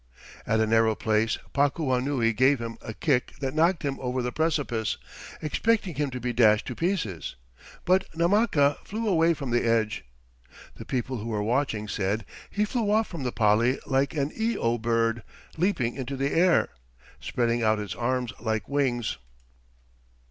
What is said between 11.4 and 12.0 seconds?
watching